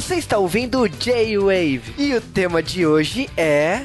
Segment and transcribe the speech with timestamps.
[0.00, 3.82] Você está ouvindo J-Wave e o tema de hoje é.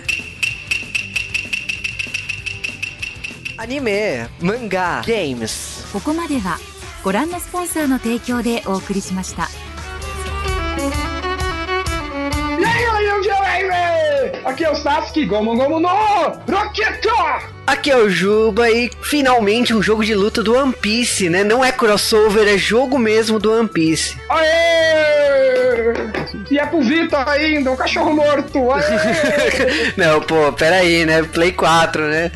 [3.58, 5.86] Anime, mangá, games.
[5.92, 6.58] ここまでは
[7.04, 9.50] ご覧のスポンサーの提供でお送りしました。
[12.60, 14.46] E aí, galerinha do J-Wave!
[14.46, 17.06] Aqui é o Sasuke, Gomu Gomu no Rocket!
[17.68, 21.44] Aqui é o Juba e finalmente um jogo de luta do One Piece, né?
[21.44, 24.18] Não é crossover, é jogo mesmo do One Piece.
[24.30, 24.95] Aê!
[26.51, 28.59] E é pro Vitor ainda, o cachorro morto!
[29.97, 31.23] Não, pô, peraí, né?
[31.23, 32.31] Play 4, né?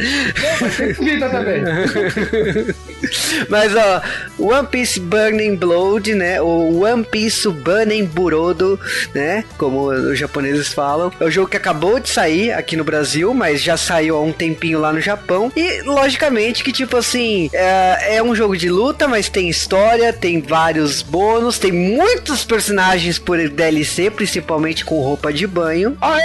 [0.76, 1.62] Tem pro Vitor também.
[3.48, 4.02] Mas ó,
[4.38, 6.40] One Piece Burning Blood, né?
[6.40, 8.78] O One Piece Burning Burodo,
[9.14, 9.44] né?
[9.56, 11.12] Como os japoneses falam.
[11.20, 14.32] É o jogo que acabou de sair aqui no Brasil, mas já saiu há um
[14.32, 15.52] tempinho lá no Japão.
[15.56, 20.40] E logicamente que, tipo assim, é, é um jogo de luta, mas tem história, tem
[20.40, 25.96] vários bônus, tem muitos personagens por DLC, principalmente com roupa de banho.
[26.00, 26.20] Aê!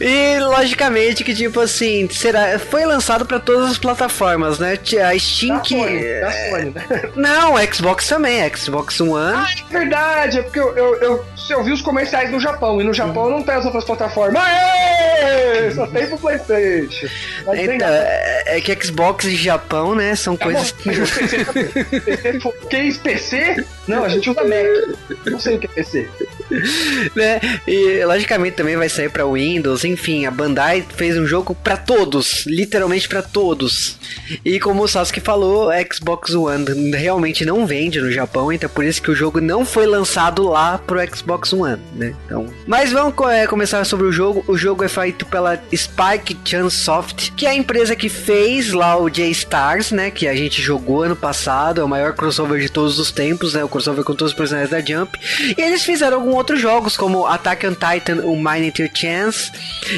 [0.00, 4.78] E logicamente que tipo assim, será foi lançado pra todas as plataformas, né?
[5.06, 7.02] A Steam Da que Sony, da Sony, né?
[7.16, 9.36] Não, Xbox também, Xbox One.
[9.36, 12.84] Ah, é verdade, é porque eu, eu, eu, eu vi os comerciais no Japão, e
[12.84, 14.40] no Japão não tem as outras plataformas.
[14.42, 15.70] Aê!
[15.72, 17.06] Só tem pro Playstation.
[17.46, 22.52] Mas Então, é, é que Xbox e Japão, né, são Tá coisas bom, mas o
[22.68, 22.98] PC.
[22.98, 23.64] PC, PC?
[23.86, 25.26] Não, a gente usa Mac.
[25.26, 26.08] Não sei o que é PC.
[27.14, 27.40] né?
[27.66, 32.44] E logicamente também vai sair pra Windows, enfim, a Bandai fez um jogo pra todos,
[32.46, 33.98] literalmente pra todos.
[34.44, 39.02] E como o Sasuke falou, Xbox One realmente não vende no Japão, então por isso
[39.02, 42.14] que o jogo não foi lançado lá pro Xbox One, né?
[42.26, 44.44] Então, mas vamos é, começar sobre o jogo.
[44.46, 49.08] O jogo é feito pela Spike Chunsoft, que é a empresa que fez lá o
[49.08, 53.10] J-Stars, né, que a gente jogou ano passado, é o maior crossover de todos os
[53.10, 55.18] tempos, né, o crossover com todos os personagens da Jump.
[55.56, 59.50] E eles fizeram alguns outros jogos, como Attack on Titan, o Mine Your Chance,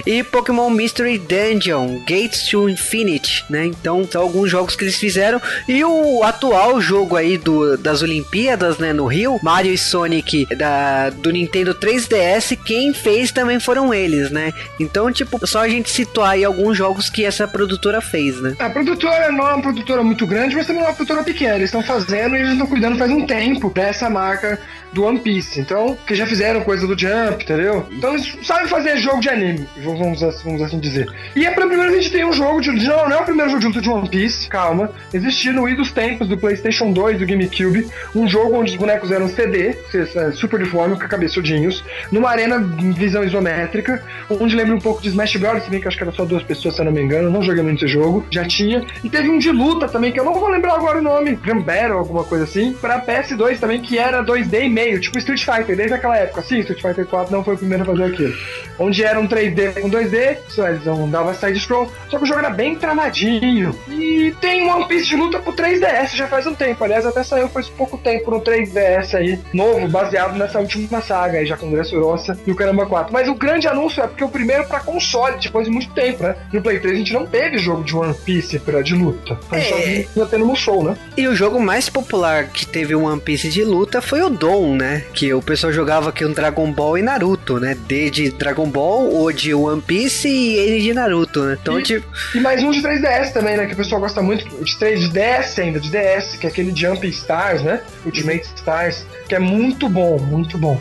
[0.06, 3.66] e Pokémon Mystery Dungeon, Gates to Infinity, né?
[3.66, 5.40] Então, são alguns jogos que eles fizeram.
[5.68, 11.10] E o atual jogo aí do, das Olimpíadas, né, no Rio, Mario e Sonic da,
[11.10, 14.52] do Nintendo 3DS, quem fez também foram eles, né?
[14.78, 18.56] Então, tipo, só a gente situar aí alguns jogos que essa produtora fez, né?
[18.58, 21.56] A produtora não é uma produtora muito grande, mas também é uma produtora pequena.
[21.56, 24.58] Eles estão fazendo e eles estão cuidando faz um tempo dessa marca
[24.92, 25.60] do One Piece.
[25.60, 27.86] Então, que já fizeram coisa do Jump, entendeu?
[27.90, 31.06] Então eles sabem fazer jogo de anime, vamos, assim- vamos assim dizer.
[31.36, 32.70] E é pela primeira vez que tem um jogo de.
[32.70, 34.90] Não, não é o primeiro jogo de luta de One Piece, calma.
[35.12, 39.10] Existia no Wii dos tempos do PlayStation 2, do GameCube, um jogo onde os bonecos
[39.10, 42.58] eram CD, é, super deforme, com cabeçudinhos, numa arena
[42.96, 45.62] visão isométrica, onde lembra um pouco de Smash Bros.
[45.64, 47.30] Se bem que acho que era só duas pessoas, se eu não me engano.
[47.30, 48.84] Não joguei muito esse jogo, já tinha.
[49.04, 51.98] E teve um de luta também, que eu não vou lembrar agora o nome, Battle,
[51.98, 55.94] alguma coisa assim, pra PS2 também, que era 2D e meio, tipo Street Fighter, desde
[55.94, 56.42] aquela época.
[56.42, 58.34] Sim, Street Fighter 4 não foi o primeiro a fazer aquilo.
[58.78, 62.40] Onde era um 3D com 2D, só eles não dava side-scroll, só que o jogo
[62.40, 63.74] era bem travadinho.
[63.88, 66.82] E tem One Piece de luta pro 3DS já faz um tempo.
[66.84, 71.46] Aliás, até saiu faz pouco tempo no 3DS aí, novo, baseado nessa última saga aí,
[71.46, 73.12] já com Dressrosa e o Caramba 4.
[73.12, 76.34] Mas o grande anúncio é porque o primeiro pra console, depois de muito tempo, né?
[76.52, 79.38] No Play 3 a gente não teve jogo de One Piece pra, de luta.
[79.50, 80.02] A gente É.
[80.04, 80.96] só vinha tendo no show, né?
[81.16, 84.69] E o jogo mais popular que teve um One Piece de luta foi o Dom,
[84.74, 85.04] né?
[85.12, 87.76] Que o pessoal jogava aqui um Dragon Ball e Naruto, né?
[87.86, 91.58] D de Dragon Ball, O de One Piece e N de Naruto, né?
[91.60, 93.66] Então, E- tipo, E mais um de 3DS também, né?
[93.66, 94.44] Que o pessoal gosta muito.
[94.64, 97.80] De 3 de DS ainda, de DS, que é aquele Jump Stars, né?
[98.04, 100.80] Ultimate Stars, que é muito bom, muito bom.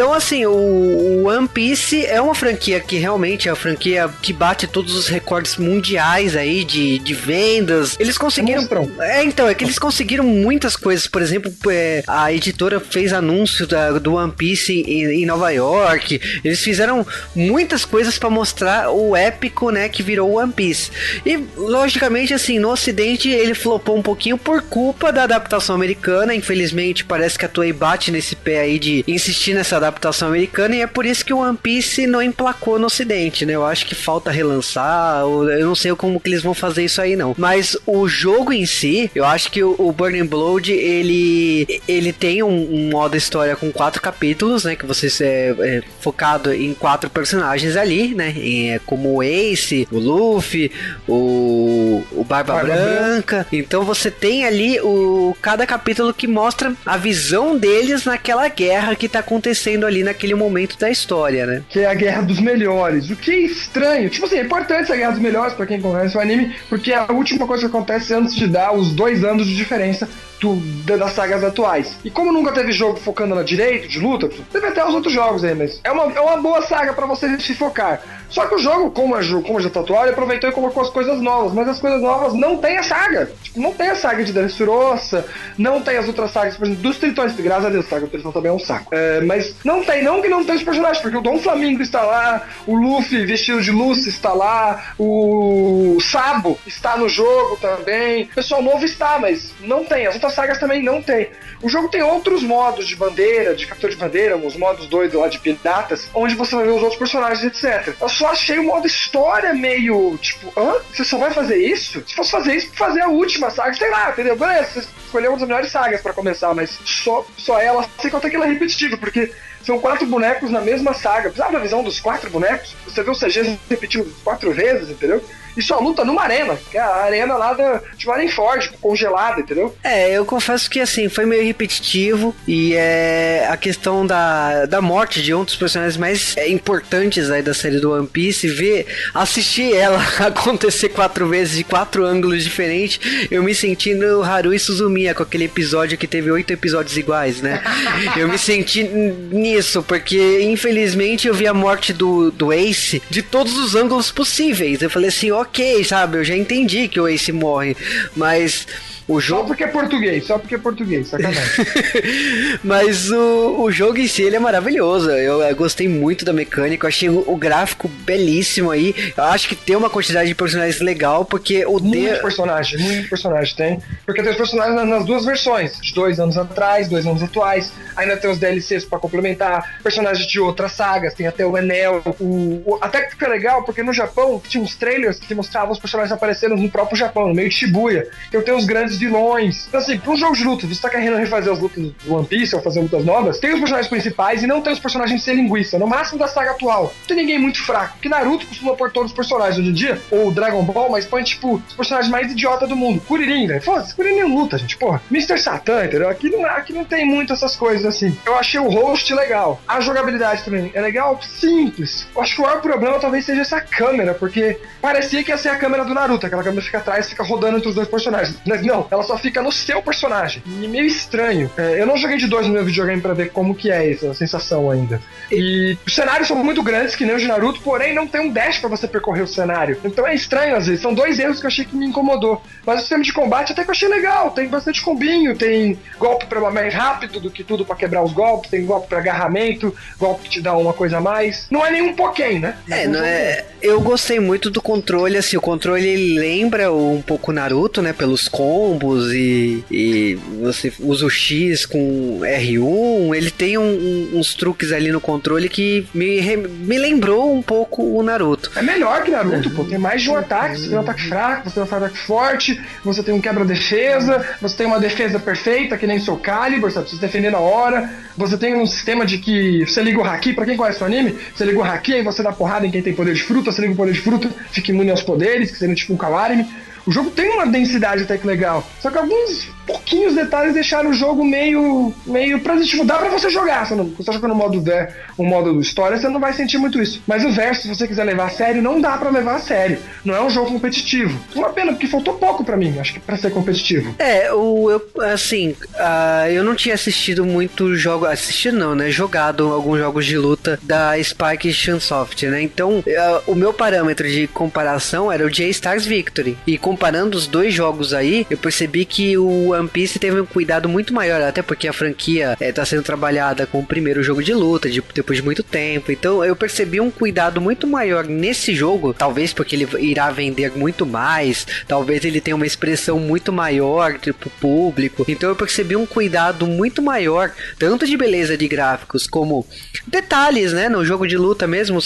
[0.00, 4.66] Então, assim, o, One Piece é uma franquia que realmente é uma franquia que bate
[4.66, 7.98] todos os recordes mundiais aí de, de vendas.
[8.00, 8.66] Eles conseguiram.
[8.98, 11.06] É, então, é que eles conseguiram muitas coisas.
[11.06, 16.18] Por exemplo, é, a editora fez anúncio da- do One Piece em, em Nova York.
[16.42, 17.06] Eles fizeram
[17.36, 20.90] muitas coisas pra mostrar o épico, né, que virou o One Piece.
[21.26, 26.34] E, logicamente, assim, no ocidente ele flopou um pouquinho por culpa da adaptação americana.
[26.34, 29.89] Infelizmente, parece que a Toei bate nesse pé aí de insistir nessa adaptação
[30.22, 33.54] americana e é por isso que o One Piece não emplacou no ocidente, né?
[33.54, 37.16] Eu acho que falta relançar, eu não sei como que eles vão fazer isso aí
[37.16, 37.34] não.
[37.36, 42.42] Mas o jogo em si, eu acho que o, o Burning Blood, ele ele tem
[42.42, 44.76] um, um modo história com quatro capítulos, né?
[44.76, 48.34] Que você é, é focado em quatro personagens ali, né?
[48.36, 50.70] Em, é, como o Ace, o Luffy,
[51.08, 53.46] o, o Barba, Barba Branca.
[53.52, 59.08] Então você tem ali o cada capítulo que mostra a visão deles naquela guerra que
[59.08, 61.62] tá acontecendo ali naquele momento da história, né?
[61.68, 63.10] Que é a Guerra dos Melhores.
[63.10, 64.08] O que é estranho.
[64.10, 66.96] Tipo assim, é importante essa Guerra dos Melhores pra quem conhece o anime, porque é
[66.96, 70.08] a última coisa que acontece antes de dar os dois anos de diferença
[70.40, 71.98] do, das sagas atuais.
[72.04, 75.44] E como nunca teve jogo focando na direito, de luta, teve até os outros jogos
[75.44, 78.02] aí, mas é uma, é uma boa saga para você se focar.
[78.30, 80.90] Só que o jogo, como, é, como já tá atual, ele aproveitou e colocou as
[80.90, 83.32] coisas novas, mas as coisas novas não tem a saga.
[83.42, 85.26] Tipo, não tem a saga de Dressrosa,
[85.58, 88.10] não tem as outras sagas, por exemplo, dos Tritões, graças a Deus, a saga do
[88.10, 88.94] Tritão também é um saco.
[88.94, 92.02] É, mas não tem, não que não tem os personagens, porque o Dom Flamingo está
[92.02, 98.34] lá, o Luffy vestido de Lucy está lá, o Sabo está no jogo também, o
[98.34, 101.28] pessoal novo está, mas não tem, as outras sagas também não tem.
[101.62, 105.28] O jogo tem outros modos de bandeira, de captura de bandeira, os modos doidos lá
[105.28, 107.94] de piratas, onde você vai ver os outros personagens, etc.
[108.00, 110.74] Eu só achei o modo história meio, tipo, hã?
[110.92, 112.04] Você só vai fazer isso?
[112.06, 114.36] Se fosse fazer isso, fazer a última saga, sei lá, entendeu?
[114.36, 118.28] Beleza, você escolheu uma das melhores sagas para começar, mas só, só ela, sem contar
[118.28, 119.32] que ela é repetitiva, porque
[119.64, 121.30] são quatro bonecos na mesma saga.
[121.30, 122.76] Precisava da visão dos quatro bonecos?
[122.84, 125.24] Você vê o CG repetido quatro vezes, entendeu?
[125.56, 129.74] E só luta numa arena, que é a arena lá da, de Marineford, congelada, entendeu?
[129.82, 135.22] É, eu confesso que assim, foi meio repetitivo e é a questão da, da morte
[135.22, 139.74] de um dos personagens mais é, importantes aí da série do One Piece, ver, assistir
[139.74, 143.00] ela acontecer quatro vezes de quatro ângulos diferentes,
[143.30, 147.40] eu me senti no Haru e Suzumiya com aquele episódio que teve oito episódios iguais,
[147.40, 147.62] né?
[148.16, 153.56] eu me senti nisso, porque infelizmente eu vi a morte do, do Ace de todos
[153.58, 154.82] os ângulos possíveis.
[154.82, 156.18] Eu falei assim, ok, sabe?
[156.18, 157.76] Eu já entendi que o Ace morre,
[158.16, 158.66] mas
[159.10, 159.42] o jogo...
[159.42, 161.66] Só porque é português, só porque é português, sacanagem.
[162.62, 165.10] Mas o, o jogo em si ele é maravilhoso.
[165.10, 168.94] Eu, eu gostei muito da mecânica, eu achei o, o, gráfico belíssimo aí.
[169.16, 172.20] Eu acho que tem uma quantidade de personagens legal, porque o Muito de...
[172.20, 173.82] personagem, muito personagem tem.
[174.06, 177.72] Porque tem os personagens nas, nas, duas versões, de dois anos atrás, dois anos atuais.
[177.96, 182.00] Ainda tem os DLCs para complementar, personagens de outras sagas, tem até o Enel.
[182.20, 185.80] O, o, até que fica legal, porque no Japão tinha uns trailers que mostravam os
[185.80, 188.06] personagens aparecendo no próprio Japão, no meio de Shibuya.
[188.32, 189.66] Eu tenho os grandes vilões.
[189.68, 192.26] Então, assim, pra um jogo de luta, você tá querendo refazer as lutas do One
[192.26, 195.34] Piece ou fazer lutas novas, tem os personagens principais e não tem os personagens ser
[195.34, 195.78] linguiça.
[195.78, 196.84] No máximo da saga atual.
[197.00, 197.98] Não tem ninguém muito fraco.
[198.00, 201.22] Que Naruto costuma pôr todos os personagens hoje em dia, ou Dragon Ball, mas põe,
[201.22, 203.00] tipo, os personagens mais idiota do mundo.
[203.00, 203.62] Kuririn, velho.
[203.62, 205.00] Foda-se, Kuririn luta, gente, porra.
[205.10, 205.38] Mr.
[205.38, 206.08] Satan, entendeu?
[206.08, 208.16] Aqui não, aqui não tem muito essas coisas assim.
[208.24, 209.60] Eu achei o host legal.
[209.66, 212.06] A jogabilidade também é legal, simples.
[212.14, 215.50] Eu acho que o maior problema talvez seja essa câmera, porque parecia que ia ser
[215.50, 216.26] a câmera do Naruto.
[216.26, 218.36] Aquela câmera fica atrás, fica rodando entre os dois personagens.
[218.46, 220.42] Mas não, ela só fica no seu personagem.
[220.46, 221.50] E meio estranho.
[221.56, 224.12] É, eu não joguei de dois no meu videogame para ver como que é essa
[224.14, 225.00] sensação ainda.
[225.30, 228.32] E os cenários são muito grandes, que nem os de Naruto, porém não tem um
[228.32, 229.78] dash para você percorrer o cenário.
[229.84, 230.82] Então é estranho às vezes.
[230.82, 232.42] São dois erros que eu achei que me incomodou.
[232.66, 234.32] Mas o sistema de combate até que eu achei legal.
[234.32, 238.50] Tem bastante combinho, tem golpe para mais rápido do que tudo para quebrar os golpes,
[238.50, 241.46] tem golpe para agarramento, golpe que te dá uma coisa a mais.
[241.50, 242.56] Não é nenhum Pokémon, né?
[242.68, 243.44] É, não é.
[243.62, 247.92] Eu gostei muito do controle, assim, o controle lembra um pouco Naruto, né?
[247.92, 248.69] Pelos combos
[249.12, 253.16] e, e você usa o X com R1.
[253.16, 257.82] Ele tem um, um, uns truques ali no controle que me, me lembrou um pouco
[257.82, 258.50] o Naruto.
[258.56, 259.64] É melhor que Naruto, pô.
[259.64, 260.58] Tem mais de um ataque.
[260.58, 264.56] Você tem um ataque fraco, você tem um ataque forte, você tem um quebra-defesa, você
[264.56, 266.88] tem uma defesa perfeita, que nem o seu Calibur, sabe?
[266.90, 267.90] Você defender na hora.
[268.16, 271.16] Você tem um sistema de que você liga o Haki, pra quem conhece o anime,
[271.34, 273.62] você liga o Haki, aí você dá porrada em quem tem poder de fruta, você
[273.62, 276.46] liga o poder de fruta, fica imune aos poderes, que seria tipo um Kawarimi.
[276.86, 278.66] O jogo tem uma densidade até que legal.
[278.80, 281.94] Só que alguns pouquinhos detalhes deixaram o jogo meio.
[282.06, 283.66] meio pra tipo, dá pra você jogar.
[283.66, 286.80] Você, não, você tá jogando modo ver, o modo história, você não vai sentir muito
[286.80, 287.02] isso.
[287.06, 289.78] Mas o verso, se você quiser levar a sério, não dá para levar a sério.
[290.04, 291.18] Não é um jogo competitivo.
[291.34, 293.94] Uma pena, porque faltou pouco para mim, acho que pra ser competitivo.
[293.98, 298.06] É, o, eu, assim, uh, eu não tinha assistido muito jogo.
[298.06, 298.90] Assistido não, né?
[298.90, 302.42] Jogado alguns jogos de luta da Spike Chunsoft, né?
[302.42, 302.82] Então, uh,
[303.26, 306.36] o meu parâmetro de comparação era o J-Stars Victory.
[306.46, 310.68] E comparando os dois jogos aí, eu percebi que o One Piece teve um cuidado
[310.68, 314.32] muito maior, até porque a franquia está eh, sendo trabalhada com o primeiro jogo de
[314.32, 315.90] luta, de, depois de muito tempo.
[315.90, 320.86] Então eu percebi um cuidado muito maior nesse jogo, talvez porque ele irá vender muito
[320.86, 325.04] mais, talvez ele tenha uma expressão muito maior tipo público.
[325.08, 329.44] Então eu percebi um cuidado muito maior, tanto de beleza de gráficos como
[329.88, 331.80] detalhes, né, no jogo de luta mesmo,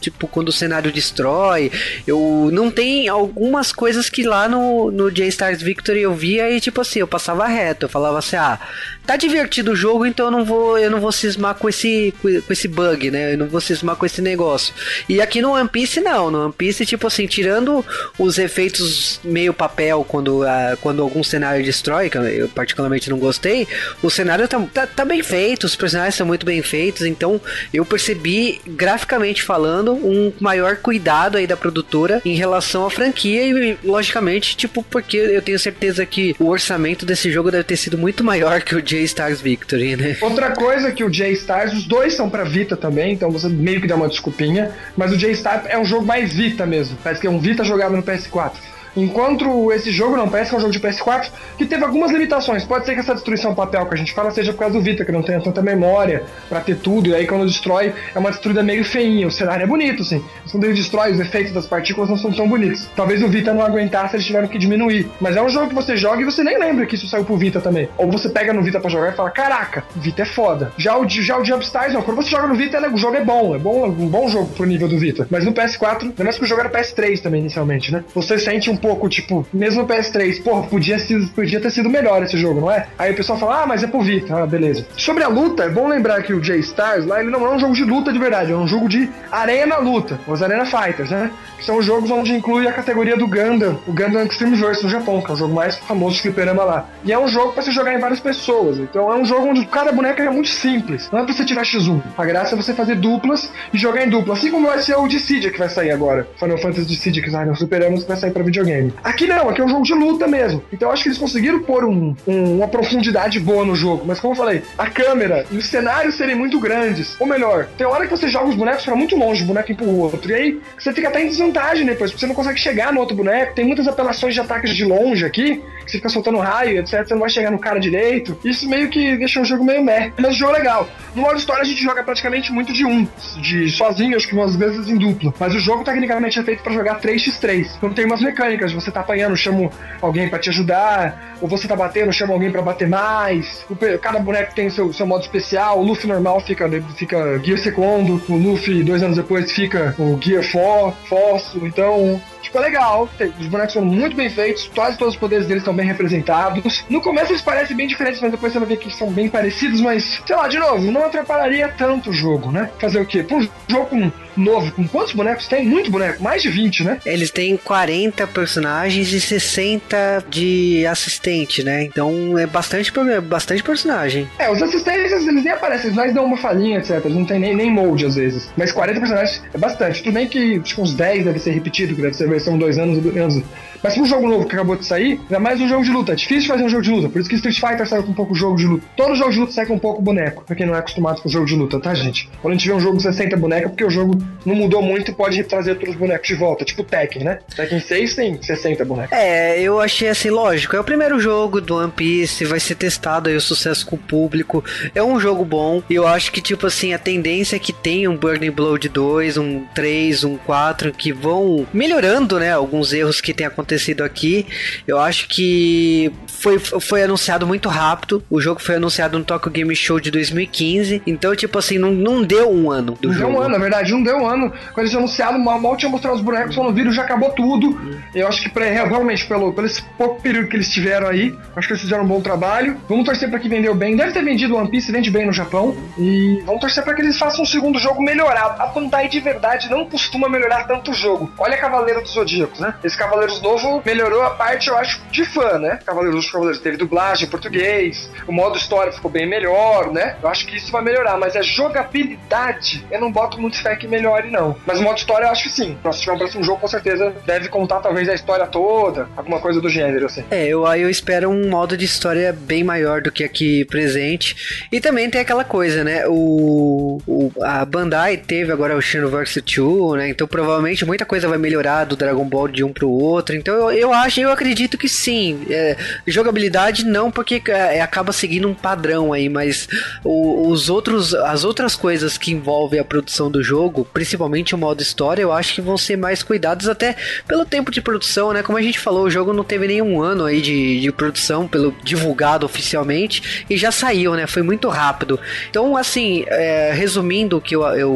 [0.00, 1.72] tipo quando o cenário destrói,
[2.06, 6.80] eu não tem algumas coisas que lá no no J-Stars Victory eu via e tipo
[6.80, 8.58] assim, eu passava reto, eu falava assim: "Ah,
[9.06, 12.52] tá divertido o jogo, então eu não vou eu não vou cismar com esse com
[12.52, 13.34] esse bug, né?
[13.34, 14.74] Eu não vou cismar com esse negócio".
[15.08, 17.84] E aqui no One Piece não, no One Piece tipo assim, tirando
[18.18, 23.66] os efeitos meio papel quando uh, quando algum cenário destrói, que eu particularmente não gostei,
[24.02, 27.40] o cenário tá, tá, tá bem feito, os personagens são muito bem feitos, então
[27.72, 33.78] eu percebi graficamente falando um maior cuidado aí da produtora em relação à franquia e
[33.94, 38.24] logicamente, tipo, porque eu tenho certeza que o orçamento desse jogo deve ter sido muito
[38.24, 40.16] maior que o J-Stars Victory, né?
[40.20, 43.86] Outra coisa que o J-Stars, os dois são pra Vita também, então você meio que
[43.86, 47.30] dá uma desculpinha, mas o J-Star é um jogo mais Vita mesmo, parece que é
[47.30, 48.52] um Vita jogado no PS4.
[48.96, 52.64] Enquanto esse jogo não parece que é um jogo de PS4 que teve algumas limitações.
[52.64, 55.04] Pode ser que essa destruição papel que a gente fala seja por causa do Vita,
[55.04, 58.62] que não tem tanta memória para ter tudo, e aí quando destrói é uma destruída
[58.62, 59.26] meio feinha.
[59.26, 60.22] O cenário é bonito, assim.
[60.42, 62.88] Mas quando ele destrói, os efeitos das partículas não são tão bonitos.
[62.94, 65.08] Talvez o Vita não aguentasse, eles tiveram que diminuir.
[65.20, 67.36] Mas é um jogo que você joga e você nem lembra que isso saiu pro
[67.36, 67.88] Vita também.
[67.96, 70.72] Ou você pega no Vita para jogar e fala: Caraca, Vita é foda.
[70.76, 72.02] Já o, já o Jumpstars, não.
[72.02, 73.54] Quando você joga no Vita, o jogo é bom.
[73.54, 75.26] É bom, um bom jogo pro nível do Vita.
[75.30, 78.04] Mas no PS4, ainda mais que o jogo era PS3 também inicialmente, né?
[78.14, 80.98] Você sente um pouco, tipo, mesmo no PS3, porra, podia,
[81.34, 82.86] podia ter sido melhor esse jogo, não é?
[82.98, 84.86] Aí o pessoal fala, ah, mas é pro Vita, ah, beleza.
[84.94, 87.72] Sobre a luta, é bom lembrar que o J-Stars lá, ele não é um jogo
[87.72, 91.30] de luta de verdade, é um jogo de arena luta, os Arena Fighters, né?
[91.56, 95.22] Que são jogos onde inclui a categoria do Gundam, o Gundam Extreme Verse no Japão,
[95.22, 96.90] que é o jogo mais famoso de fliperama lá.
[97.04, 99.64] E é um jogo pra você jogar em várias pessoas, então é um jogo onde
[99.64, 102.02] cada boneca é muito simples, não é pra você tirar X1.
[102.18, 105.08] A graça é você fazer duplas e jogar em dupla, assim como vai ser o
[105.08, 108.30] Dissidia que vai sair agora, Final Fantasy Dissidia que sai no Superama que vai sair
[108.30, 108.73] pra videogame.
[109.02, 110.62] Aqui não, aqui é um jogo de luta mesmo.
[110.72, 114.04] Então eu acho que eles conseguiram pôr um, um, uma profundidade boa no jogo.
[114.06, 117.16] Mas como eu falei, a câmera e os cenários serem muito grandes.
[117.20, 119.90] Ou melhor, tem hora que você joga os bonecos para muito longe, o boneco empurra
[119.90, 120.30] o outro.
[120.30, 123.16] E aí você fica até em desvantagem depois, porque você não consegue chegar no outro
[123.16, 123.54] boneco.
[123.54, 127.06] Tem muitas apelações de ataques de longe aqui, que você fica soltando raio, etc.
[127.06, 128.38] Você não vai chegar no cara direito.
[128.44, 130.12] Isso meio que deixa o jogo meio meh.
[130.16, 130.88] Mas o jogo é legal.
[131.14, 133.06] No modo história a gente joga praticamente muito de um,
[133.38, 135.32] de sozinho, acho que umas vezes em dupla.
[135.38, 137.68] Mas o jogo tecnicamente é feito para jogar 3x3.
[137.76, 141.76] Então tem umas mecânicas, você tá apanhando, chama alguém para te ajudar, ou você tá
[141.76, 143.66] batendo, chama alguém para bater mais.
[144.00, 145.80] Cada boneco tem seu, seu modo especial.
[145.80, 150.44] O Luffy normal fica, fica Gear Secondo, o Luffy dois anos depois fica o Gear
[150.50, 151.66] 4, Fóssil.
[151.66, 153.08] Então, tipo, é legal.
[153.40, 156.84] Os bonecos são muito bem feitos, quase todos os poderes deles estão bem representados.
[156.88, 159.80] No começo eles parecem bem diferentes, mas depois você vai ver que são bem parecidos,
[159.80, 162.70] mas, sei lá, de novo, não atrapalharia tanto o jogo, né?
[162.78, 163.22] Fazer o quê?
[163.22, 165.64] Pra um jogo com novo, com quantos bonecos tem?
[165.64, 166.98] Muito boneco, mais de 20, né?
[167.04, 171.84] Eles têm 40 personagens e 60 de assistente, né?
[171.84, 174.28] Então é bastante, bastante personagem.
[174.38, 177.04] É, os assistentes eles nem aparecem, eles mais dão uma falinha, etc.
[177.04, 178.50] Eles não tem nem, nem molde às vezes.
[178.56, 180.02] Mas 40 personagens é bastante.
[180.02, 182.98] Tudo bem que que uns 10 deve ser repetido, que deve ser versão dois anos,
[183.16, 183.42] anos
[183.84, 186.12] mas um jogo novo que acabou de sair, ainda mais um jogo de luta.
[186.12, 187.10] É difícil fazer um jogo de luta.
[187.10, 188.86] Por isso que Street Fighter saiu com um pouco jogo de luta.
[188.96, 190.42] Todo jogo de luta sai com um pouco boneco.
[190.42, 192.30] Pra quem não é acostumado com jogo de luta, tá, gente?
[192.40, 194.80] Quando a gente vê um jogo de 60 bonecos, é porque o jogo não mudou
[194.80, 196.64] muito e pode trazer todos os bonecos de volta.
[196.64, 197.40] Tipo Tekken, né?
[197.54, 199.12] Tekken 6 tem 60 bonecos.
[199.12, 200.74] É, eu achei assim, lógico.
[200.74, 203.98] É o primeiro jogo do One Piece, vai ser testado aí o sucesso com o
[203.98, 204.64] público.
[204.94, 205.82] É um jogo bom.
[205.90, 209.36] E eu acho que, tipo assim, a tendência é que tem um Burning Blood 2,
[209.36, 212.50] um 3, um 4, que vão melhorando, né?
[212.50, 213.73] Alguns erros que tem acontecido
[214.04, 214.46] aqui.
[214.86, 218.22] Eu acho que foi, foi anunciado muito rápido.
[218.30, 221.02] O jogo foi anunciado no Tokyo Game Show de 2015.
[221.06, 223.32] Então, tipo assim, não, não deu um ano do não jogo.
[223.32, 224.52] deu um ano, na verdade, não deu um ano.
[224.72, 227.78] Quando eles anunciaram, mal, mal tinha mostrado os bonecos, quando viram já acabou tudo.
[228.14, 231.66] Eu acho que pra, realmente, pelo, pelo esse pouco período que eles tiveram aí, acho
[231.66, 232.76] que eles fizeram um bom trabalho.
[232.88, 233.96] Vamos torcer pra que vendeu bem.
[233.96, 235.74] Deve ter vendido One Piece, vende bem no Japão.
[235.98, 238.60] E vamos torcer pra que eles façam um segundo jogo melhorado.
[238.60, 241.32] A Bandai de verdade não costuma melhorar tanto o jogo.
[241.38, 242.74] Olha Cavaleiro dos Zodíacos, né?
[242.84, 245.78] Esse Cavaleiros novo melhorou a parte, eu acho, de fã, né?
[245.84, 250.16] Cavaleiros dos Cavaleiros teve dublagem em português, o modo história ficou bem melhor, né?
[250.22, 253.86] Eu acho que isso vai melhorar, mas a jogabilidade, eu não boto muito fé que
[253.86, 254.56] melhore, não.
[254.66, 255.76] Mas o modo história, eu acho que sim.
[255.92, 259.60] Se tiver um próximo jogo, com certeza deve contar talvez a história toda, alguma coisa
[259.60, 260.24] do gênero, assim.
[260.30, 264.66] É, eu, aí eu espero um modo de história bem maior do que aqui presente.
[264.70, 266.06] E também tem aquela coisa, né?
[266.06, 266.73] O,
[267.06, 270.08] o a Bandai teve agora o Xenoverse 2, né?
[270.08, 273.34] Então provavelmente muita coisa vai melhorar do Dragon Ball de um pro outro.
[273.34, 275.46] Então eu, eu acho, eu acredito que sim.
[275.50, 279.68] É, jogabilidade não, porque é, acaba seguindo um padrão aí, mas
[280.02, 284.82] o, os outros, as outras coisas que envolvem a produção do jogo, principalmente o modo
[284.82, 286.96] história, eu acho que vão ser mais cuidados até
[287.26, 288.42] pelo tempo de produção, né?
[288.42, 291.74] Como a gente falou, o jogo não teve nenhum ano aí de, de produção, pelo
[291.82, 294.26] divulgado oficialmente, e já saiu, né?
[294.26, 295.18] Foi muito rápido.
[295.50, 297.90] Então, assim, é, resumindo que eu, eu,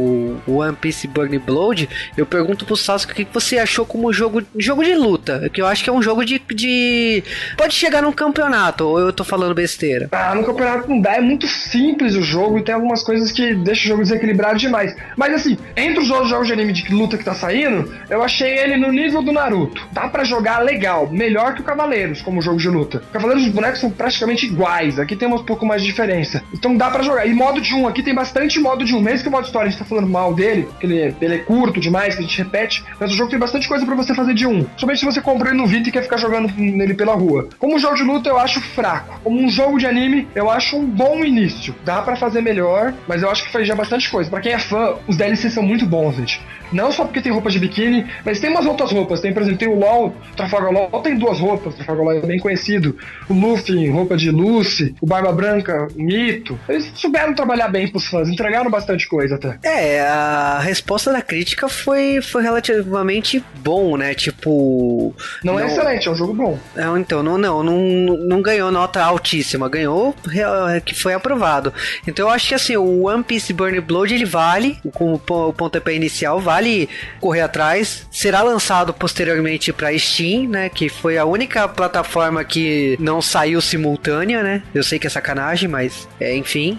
[0.46, 4.42] o One Piece Burning Blood, eu pergunto pro Sasuke o que você achou como jogo,
[4.56, 7.22] jogo de luta, que eu acho que é um jogo de, de.
[7.56, 10.08] Pode chegar num campeonato, ou eu tô falando besteira?
[10.12, 13.54] Ah, no campeonato não dá, é muito simples o jogo e tem algumas coisas que
[13.54, 14.96] deixam o jogo desequilibrado demais.
[15.16, 18.58] Mas assim, entre os outros jogos de anime de luta que tá saindo, eu achei
[18.58, 19.86] ele no nível do Naruto.
[19.92, 23.02] Dá para jogar legal, melhor que o Cavaleiros como jogo de luta.
[23.10, 26.42] O Cavaleiros os bonecos são praticamente iguais, aqui tem um pouco mais de diferença.
[26.54, 27.26] Então dá para jogar.
[27.26, 28.98] E modo de 1, um, aqui tem bastante modo de 1.
[28.98, 29.00] Um.
[29.00, 31.38] Mesmo que o modo história a gente tá falando mal dele, que ele, ele é
[31.38, 34.34] curto demais, que a gente repete, mas o jogo tem bastante coisa pra você fazer
[34.34, 34.66] de um.
[34.76, 37.48] Somente se você comprou ele no Vita e quer ficar jogando nele pela rua.
[37.58, 39.20] Como jogo de luta, eu acho fraco.
[39.22, 41.74] Como um jogo de anime, eu acho um bom início.
[41.84, 44.30] Dá pra fazer melhor, mas eu acho que faz já bastante coisa.
[44.30, 46.40] Pra quem é fã, os DLCs são muito bons, gente.
[46.72, 49.20] Não só porque tem roupa de biquíni, mas tem umas outras roupas.
[49.20, 51.74] Tem, por exemplo, tem o LoL, Trafalgar LoL tem duas roupas.
[51.74, 52.96] Trafalgar LoL é bem conhecido.
[53.28, 54.94] O Luffy, roupa de Lucy.
[55.00, 56.58] O Barba Branca, o Mito.
[56.68, 58.28] Eles souberam trabalhar bem pros fãs.
[58.28, 59.58] Entregaram bastante coisa até.
[59.62, 64.14] É, a resposta da crítica foi, foi relativamente bom, né?
[64.14, 65.14] Tipo.
[65.42, 66.58] Não, é excelente, é um jogo bom.
[66.76, 71.72] É, então, não, não, não, não ganhou nota altíssima, ganhou real- que foi aprovado.
[72.06, 75.48] Então eu acho que assim, o One Piece Burn Blood ele vale, com o po-
[75.48, 76.88] o pontapé inicial, vale
[77.20, 78.06] correr atrás.
[78.10, 80.68] Será lançado posteriormente pra Steam, né?
[80.68, 84.62] Que foi a única plataforma que não saiu simultânea, né?
[84.74, 86.78] Eu sei que é sacanagem, mas é, enfim.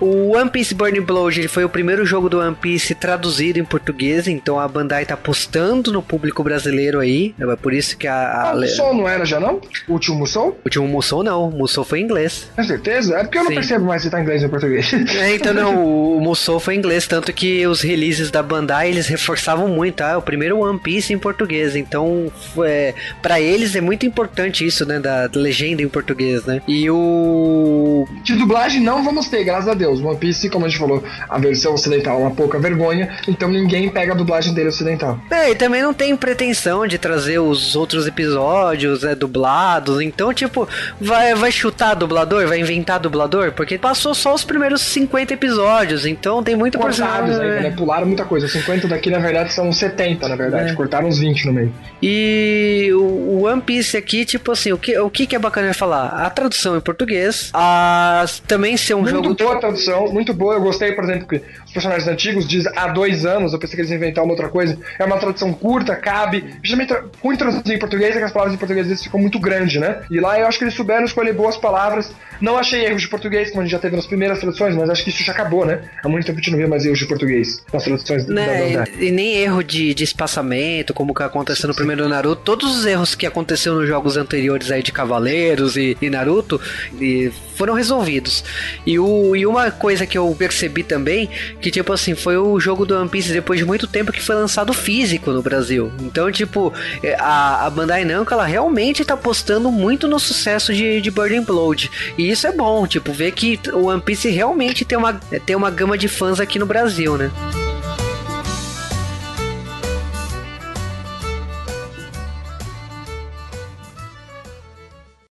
[0.00, 3.64] O One Piece Burn Blood ele foi o primeiro jogo do One Piece traduzido em
[3.64, 7.34] português, então a Bandai tá apostando no público brasileiro aí.
[7.38, 8.14] É por isso que a.
[8.14, 9.60] a Ah, o Musou não era já não?
[9.88, 10.48] O último Musou?
[10.50, 12.50] o último Musou não, o Musou foi em inglês.
[12.54, 13.16] Com certeza?
[13.16, 13.54] É porque eu não Sim.
[13.56, 14.92] percebo mais se tá em inglês ou em português.
[15.16, 15.84] É, então não,
[16.16, 20.10] o Musou foi em inglês, tanto que os releases da Bandai eles reforçavam muito, ah,
[20.12, 24.84] é o primeiro One Piece em português, então é, para eles é muito importante isso,
[24.84, 26.60] né, da legenda em português, né?
[26.68, 30.00] E o De dublagem não vamos ter, graças a Deus.
[30.00, 30.95] One Piece, como a gente falou,
[31.28, 35.18] a versão ocidental é uma pouca vergonha, então ninguém pega a dublagem dele ocidental.
[35.30, 40.00] É, e também não tem pretensão de trazer os outros episódios né, dublados.
[40.00, 40.68] Então, tipo,
[41.00, 42.46] vai, vai chutar dublador?
[42.46, 43.52] Vai inventar dublador?
[43.52, 46.06] Porque passou só os primeiros 50 episódios.
[46.06, 47.74] Então tem muito Cortados ainda, né?
[47.76, 48.48] Pularam muita coisa.
[48.48, 50.72] 50 daqui, na verdade, são 70, na verdade.
[50.72, 50.74] É.
[50.74, 51.72] Cortaram uns 20 no meio.
[52.02, 56.08] E o One Piece aqui, tipo assim, o que, o que é bacana falar?
[56.08, 59.34] A tradução em português, a também ser um muito jogo.
[59.34, 60.54] boa a tradução, muito boa.
[60.54, 63.80] Eu gostei, por exemplo, que os personagens antigos diz há dois anos, eu pensei que
[63.82, 64.78] eles iam inventar uma outra coisa.
[64.98, 66.44] É uma tradução curta, cabe.
[66.62, 70.02] Justamente ruim traduzir em português é que as palavras em português ficam muito grandes, né?
[70.10, 72.12] E lá eu acho que eles souberam escolher boas palavras.
[72.40, 75.02] Não achei erros de português, como a gente já teve nas primeiras traduções, mas acho
[75.04, 75.80] que isso já acabou, né?
[76.04, 78.68] Há muito tempo a gente não vê mais erros de português nas traduções da Né,
[78.68, 78.92] Bandai.
[78.98, 82.42] e, e nem erro de, de espaçamento, como que aconteceu no primeiro Naruto.
[82.42, 86.60] Todos os erros que aconteceu nos jogos anteriores aí de Cavaleiros e, e Naruto
[87.00, 88.44] e foram resolvidos.
[88.84, 91.28] E, o, e uma coisa que eu percebi também,
[91.60, 94.34] que tipo assim, foi o jogo do One Piece depois de muito tempo que foi
[94.34, 95.92] lançado físico no Brasil.
[96.00, 101.00] Então, tipo, é, a, a Bandai Namco, ela realmente tá apostando muito no sucesso de,
[101.00, 101.90] de Burning Blood.
[102.16, 105.70] E isso é bom, tipo, ver que o One Piece realmente tem uma, tem uma
[105.70, 107.30] gama de fãs aqui no Brasil, né?